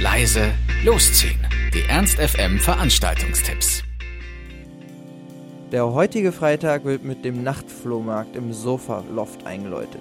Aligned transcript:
leise, 0.00 0.52
losziehen. 0.84 1.44
Die 1.74 1.82
Ernst 1.88 2.18
FM 2.18 2.60
Veranstaltungstipps. 2.60 3.82
Der 5.72 5.92
heutige 5.92 6.30
Freitag 6.30 6.84
wird 6.84 7.02
mit 7.02 7.24
dem 7.24 7.42
Nachtflohmarkt 7.42 8.36
im 8.36 8.52
Sofa 8.52 9.02
Loft 9.12 9.44
eingeläutet. 9.44 10.00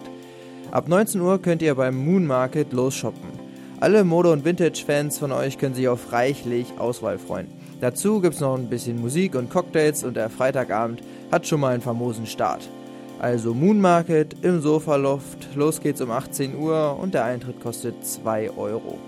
Ab 0.69 0.87
19 0.87 1.19
Uhr 1.19 1.41
könnt 1.41 1.63
ihr 1.63 1.73
beim 1.73 1.97
Moon 1.97 2.27
Market 2.27 2.73
losshoppen. 2.73 3.39
Alle 3.79 4.03
Mode- 4.03 4.31
und 4.31 4.45
Vintage-Fans 4.45 5.17
von 5.17 5.31
euch 5.31 5.57
können 5.57 5.73
sich 5.73 5.87
auf 5.87 6.11
reichlich 6.11 6.67
Auswahl 6.77 7.17
freuen. 7.17 7.47
Dazu 7.81 8.21
gibt's 8.21 8.39
noch 8.39 8.55
ein 8.55 8.69
bisschen 8.69 9.01
Musik 9.01 9.33
und 9.33 9.49
Cocktails 9.49 10.03
und 10.03 10.15
der 10.15 10.29
Freitagabend 10.29 11.01
hat 11.31 11.47
schon 11.47 11.59
mal 11.59 11.73
einen 11.73 11.81
famosen 11.81 12.27
Start. 12.27 12.69
Also 13.17 13.55
Moon 13.55 13.81
Market 13.81 14.35
im 14.43 14.61
Sofaloft, 14.61 15.55
los 15.55 15.81
geht's 15.81 16.01
um 16.01 16.11
18 16.11 16.55
Uhr 16.55 16.99
und 17.01 17.15
der 17.15 17.25
Eintritt 17.25 17.59
kostet 17.61 18.05
2 18.05 18.51
Euro. 18.51 18.99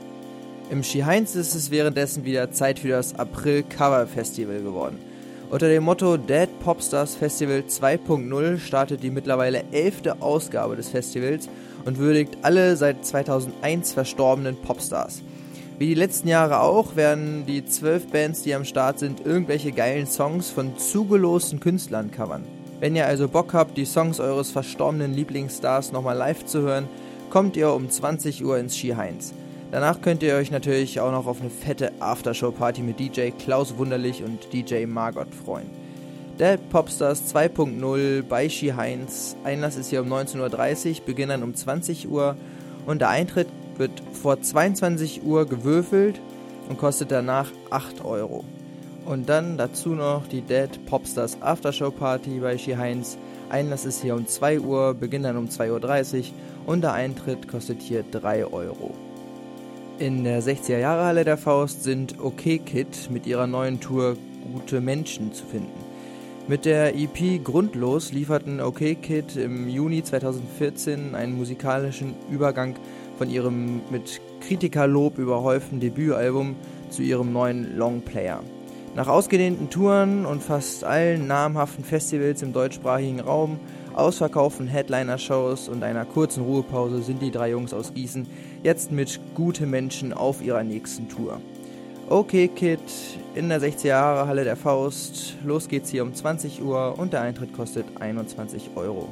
Im 0.71 0.83
Skiheinz 0.83 1.33
ist 1.33 1.55
es 1.55 1.71
währenddessen 1.71 2.25
wieder 2.25 2.51
Zeit 2.51 2.77
für 2.77 2.89
das 2.89 3.15
April 3.15 3.63
Cover 3.63 4.05
Festival 4.05 4.61
geworden. 4.61 4.99
Unter 5.49 5.67
dem 5.67 5.83
Motto 5.83 6.15
Dead 6.15 6.47
Popstars 6.59 7.15
Festival 7.15 7.63
2.0 7.67 8.59
startet 8.59 9.01
die 9.01 9.09
mittlerweile 9.09 9.63
elfte 9.71 10.21
Ausgabe 10.21 10.75
des 10.75 10.89
Festivals 10.89 11.49
und 11.85 11.97
würdigt 11.97 12.37
alle 12.43 12.75
seit 12.75 13.03
2001 13.03 13.93
verstorbenen 13.93 14.57
Popstars. 14.57 15.23
Wie 15.79 15.87
die 15.87 15.95
letzten 15.95 16.27
Jahre 16.27 16.59
auch 16.59 16.95
werden 16.95 17.47
die 17.47 17.65
zwölf 17.65 18.05
Bands, 18.11 18.43
die 18.43 18.53
am 18.53 18.63
Start 18.63 18.99
sind, 18.99 19.25
irgendwelche 19.25 19.71
geilen 19.71 20.05
Songs 20.05 20.51
von 20.51 20.77
zugelosten 20.77 21.59
Künstlern 21.59 22.11
covern. 22.11 22.43
Wenn 22.79 22.95
ihr 22.95 23.07
also 23.07 23.27
Bock 23.27 23.55
habt, 23.55 23.75
die 23.75 23.85
Songs 23.85 24.19
eures 24.19 24.51
verstorbenen 24.51 25.15
Lieblingsstars 25.15 25.91
nochmal 25.93 26.15
live 26.15 26.45
zu 26.45 26.61
hören, 26.61 26.87
kommt 27.31 27.57
ihr 27.57 27.73
um 27.73 27.89
20 27.89 28.45
Uhr 28.45 28.59
ins 28.59 28.77
Ski 28.77 28.89
Heinz. 28.89 29.33
Danach 29.71 30.01
könnt 30.01 30.23
ihr 30.23 30.33
euch 30.33 30.49
natürlich 30.49 30.99
auch 30.99 31.11
noch 31.11 31.27
auf 31.27 31.41
eine 31.41 31.51
fette 31.51 31.91
Aftershow-Party 31.99 32.81
mit 32.81 32.99
DJ 32.99 33.29
Klaus 33.29 33.77
Wunderlich 33.77 34.23
und 34.23 34.51
DJ 34.51 34.85
Margot 34.87 35.27
freuen. 35.33 35.69
Dead 36.39 36.57
Popstars 36.69 37.31
2.0 37.35 38.23
bei 38.23 38.49
Ski 38.49 38.69
Heinz. 38.69 39.35
Einlass 39.43 39.75
ist 39.75 39.91
hier 39.91 40.01
um 40.01 40.11
19.30 40.11 40.89
Uhr, 41.01 41.05
Beginn 41.05 41.29
dann 41.29 41.43
um 41.43 41.53
20 41.53 42.09
Uhr 42.09 42.35
und 42.87 43.01
der 43.01 43.09
Eintritt 43.09 43.47
wird 43.77 43.91
vor 44.11 44.41
22 44.41 45.23
Uhr 45.23 45.45
gewürfelt 45.45 46.19
und 46.67 46.79
kostet 46.79 47.11
danach 47.11 47.51
8 47.69 48.03
Euro. 48.03 48.45
Und 49.05 49.29
dann 49.29 49.57
dazu 49.57 49.89
noch 49.89 50.25
die 50.27 50.41
Dead 50.41 50.83
Popstars 50.87 51.41
Aftershow 51.41 51.91
Party 51.91 52.39
bei 52.39 52.57
Ski 52.57 52.73
Heinz. 52.73 53.19
Einlass 53.49 53.85
ist 53.85 54.01
hier 54.01 54.15
um 54.15 54.25
2 54.25 54.61
Uhr, 54.61 54.95
Beginn 54.95 55.23
dann 55.23 55.37
um 55.37 55.45
2.30 55.45 56.17
Uhr 56.19 56.23
und 56.65 56.81
der 56.81 56.93
Eintritt 56.93 57.47
kostet 57.47 57.81
hier 57.83 58.03
3 58.03 58.45
Euro. 58.45 59.08
In 59.99 60.23
der 60.23 60.41
60er 60.41 60.77
Jahre 60.77 61.03
Halle 61.03 61.25
der 61.25 61.35
Faust 61.35 61.83
sind 61.83 62.21
OK 62.23 62.65
Kid 62.65 63.09
mit 63.11 63.27
ihrer 63.27 63.47
neuen 63.47 63.81
Tour 63.81 64.15
Gute 64.53 64.79
Menschen 64.79 65.33
zu 65.33 65.45
finden. 65.45 65.73
Mit 66.47 66.63
der 66.63 66.95
EP 66.95 67.43
Grundlos 67.43 68.13
lieferten 68.13 68.61
OK 68.61 68.79
Kid 69.01 69.35
im 69.35 69.67
Juni 69.67 70.01
2014 70.01 71.15
einen 71.15 71.37
musikalischen 71.37 72.15
Übergang 72.31 72.75
von 73.17 73.29
ihrem 73.29 73.81
mit 73.91 74.21
Kritikerlob 74.39 75.17
überhäuften 75.17 75.81
Debütalbum 75.81 76.55
zu 76.89 77.01
ihrem 77.01 77.33
neuen 77.33 77.75
Longplayer. 77.75 78.41
Nach 78.95 79.09
ausgedehnten 79.09 79.69
Touren 79.69 80.25
und 80.25 80.41
fast 80.41 80.85
allen 80.85 81.27
namhaften 81.27 81.83
Festivals 81.83 82.41
im 82.41 82.53
deutschsprachigen 82.53 83.19
Raum, 83.19 83.59
ausverkauften 83.93 84.67
Headliner-Shows 84.67 85.69
und 85.69 85.83
einer 85.83 86.05
kurzen 86.05 86.43
Ruhepause 86.43 87.01
sind 87.01 87.21
die 87.21 87.31
drei 87.31 87.51
Jungs 87.51 87.73
aus 87.73 87.93
Gießen 87.93 88.27
jetzt 88.63 88.91
mit 88.91 89.19
Gute 89.35 89.65
Menschen 89.65 90.13
auf 90.13 90.41
ihrer 90.41 90.63
nächsten 90.63 91.09
Tour. 91.09 91.39
Okay 92.09 92.47
Kid 92.47 92.79
in 93.35 93.49
der 93.49 93.61
60er 93.61 93.87
Jahre 93.87 94.27
Halle 94.27 94.43
der 94.43 94.55
Faust. 94.55 95.35
Los 95.45 95.67
geht's 95.67 95.89
hier 95.89 96.03
um 96.03 96.13
20 96.13 96.63
Uhr 96.63 96.95
und 96.97 97.13
der 97.13 97.21
Eintritt 97.21 97.53
kostet 97.53 97.85
21 97.99 98.71
Euro. 98.75 99.09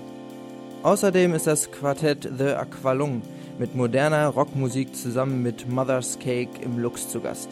Außerdem 0.83 1.33
ist 1.33 1.47
das 1.47 1.71
Quartett 1.71 2.29
The 2.37 2.55
Aqualung 2.55 3.21
mit 3.59 3.75
moderner 3.75 4.27
Rockmusik 4.27 4.95
zusammen 4.95 5.43
mit 5.43 5.69
Mother's 5.69 6.17
Cake 6.19 6.61
im 6.61 6.79
Lux 6.79 7.09
zu 7.09 7.19
Gast. 7.19 7.49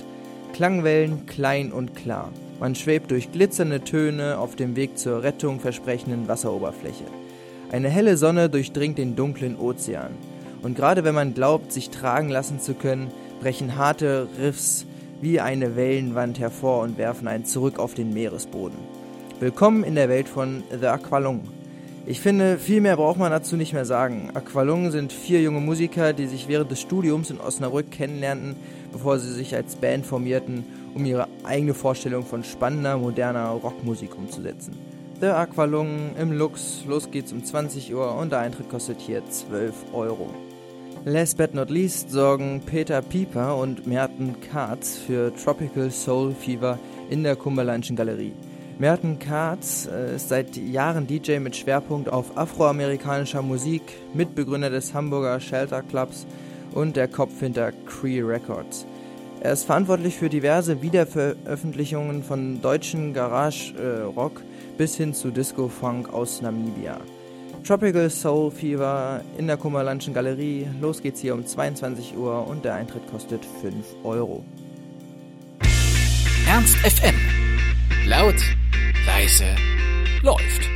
Klangwellen 0.56 1.26
klein 1.26 1.74
und 1.74 1.98
klar. 1.98 2.32
Man 2.62 2.76
schwebt 2.76 3.12
durch 3.12 3.30
glitzernde 3.30 3.82
Töne 3.82 4.38
auf 4.38 4.56
dem 4.56 4.78
Weg 4.78 4.98
zur 4.98 5.22
Rettung 5.22 5.60
versprechenden 5.60 6.30
Wasseroberfläche. 6.30 7.04
Eine 7.74 7.90
helle 7.90 8.16
Sonne 8.16 8.50
durchdringt 8.50 8.98
den 8.98 9.18
dunklen 9.18 9.58
Ozean. 9.60 10.12
Und 10.62 10.78
gerade 10.78 11.04
wenn 11.04 11.14
man 11.14 11.34
glaubt, 11.34 11.74
sich 11.74 11.90
tragen 11.90 12.30
lassen 12.30 12.62
zu 12.62 12.74
können, 12.74 13.12
brechen 13.42 13.76
harte 13.76 14.30
Riffs 14.40 14.86
wie 15.20 15.42
eine 15.42 15.76
Wellenwand 15.76 16.40
hervor 16.40 16.84
und 16.84 16.98
werfen 16.98 17.28
einen 17.28 17.44
zurück 17.44 17.78
auf 17.78 17.94
den 17.94 18.14
Meeresboden. 18.14 18.80
Willkommen 19.42 19.84
in 19.84 19.96
der 19.96 20.08
Welt 20.08 20.30
von 20.30 20.64
The 20.72 20.88
Aqualung. 20.88 21.42
Ich 22.08 22.22
finde, 22.22 22.60
viel 22.60 22.82
mehr 22.82 22.98
braucht 22.98 23.18
man 23.18 23.32
dazu 23.32 23.56
nicht 23.56 23.74
mehr 23.74 23.86
sagen. 23.86 24.30
Aqualung 24.36 24.92
sind 24.92 25.12
vier 25.12 25.42
junge 25.42 25.60
Musiker, 25.60 26.14
die 26.14 26.28
sich 26.28 26.48
während 26.48 26.70
des 26.70 26.80
Studiums 26.80 27.32
in 27.32 27.40
Osnabrück 27.40 27.90
kennenlernten, 27.90 28.56
bevor 28.92 29.18
sie 29.18 29.34
sich 29.34 29.56
als 29.56 29.76
Band 29.76 30.06
formierten, 30.06 30.66
um 30.94 31.04
ihre 31.04 31.28
eigene 31.44 31.74
Vorstellung 31.74 32.24
von 32.24 32.44
spannender, 32.44 32.98
moderner 33.00 33.50
Rockmusik 33.50 34.16
umzusetzen. 34.16 34.78
The 35.20 35.28
Aqualung 35.28 36.16
im 36.20 36.32
Lux, 36.32 36.84
los 36.88 37.10
geht's 37.10 37.32
um 37.32 37.44
20 37.44 37.96
Uhr 37.96 38.16
und 38.16 38.32
der 38.32 38.40
Eintritt 38.40 38.70
kostet 38.70 39.02
hier 39.02 39.24
12 39.28 39.74
Euro. 39.94 40.30
Last 41.06 41.38
but 41.38 41.56
not 41.56 41.72
least 41.72 42.12
sorgen 42.12 42.62
Peter 42.68 43.02
Pieper 43.02 43.58
und 43.58 43.88
Merten 43.88 44.36
Katz 44.52 44.96
für 44.98 45.34
Tropical 45.36 45.90
Soul 45.90 46.36
Fever 46.36 46.78
in 47.10 47.24
der 47.24 47.36
Kumberlandschen 47.36 47.96
Galerie. 47.96 48.34
Merten 48.78 49.20
Katz 49.20 49.88
äh, 49.88 50.18
ist 50.18 50.28
seit 50.28 50.58
Jahren 50.58 51.08
DJ 51.08 51.40
mit 51.40 51.56
Schwerpunkt 51.56 52.10
auf 52.10 52.38
afroamerikanischer 52.38 53.42
Musik, 53.42 53.82
Mitbegründer 54.14 54.70
des 54.70 54.94
Hamburger 54.94 55.40
Shelter 55.40 55.82
Clubs 55.82 56.28
und 56.74 56.98
der 56.98 57.08
Kopf 57.08 57.40
hinter 57.40 57.72
Cree 57.72 58.22
Records. 58.22 58.86
Er 59.40 59.54
ist 59.54 59.64
verantwortlich 59.64 60.16
für 60.16 60.28
diverse 60.28 60.82
Wiederveröffentlichungen 60.82 62.22
von 62.24 62.62
deutschen 62.62 63.14
Garage-Rock 63.14 64.42
bis 64.78 64.98
hin 64.98 65.14
zu 65.14 65.32
Disco-Funk 65.32 66.12
aus 66.14 66.42
Namibia. 66.42 67.00
Tropical 67.66 68.10
Soul 68.10 68.52
Fever 68.52 69.22
in 69.38 69.48
der 69.48 69.58
Kummerlandschen 69.58 70.14
Galerie. 70.14 70.68
Los 70.82 71.02
geht's 71.02 71.22
hier 71.22 71.34
um 71.34 71.46
22 71.46 72.18
Uhr 72.18 72.46
und 72.46 72.66
der 72.66 72.76
Eintritt 72.76 73.10
kostet 73.10 73.46
5 73.62 73.74
Euro. 74.04 74.44
Ernst 76.48 76.76
FM. 76.78 77.16
Laut, 78.08 78.36
leise, 79.16 79.56
läuft. 80.24 80.75